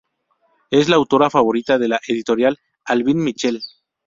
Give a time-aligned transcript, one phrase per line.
[0.71, 3.61] Es la autora favorita de la editorial Albin Michel.